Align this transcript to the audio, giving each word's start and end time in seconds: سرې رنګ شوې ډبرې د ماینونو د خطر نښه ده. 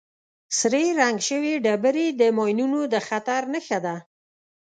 سرې 0.57 0.85
رنګ 0.99 1.17
شوې 1.27 1.53
ډبرې 1.65 2.07
د 2.19 2.21
ماینونو 2.37 2.79
د 2.93 2.95
خطر 3.07 3.41
نښه 3.53 3.79
ده. 3.85 3.95